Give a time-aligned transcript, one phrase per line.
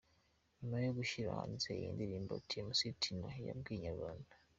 [0.57, 2.33] Nyuma yo gushyira hanze iyi ndirimbo
[2.67, 4.31] Mc Tino yabwiye Inyarwanda.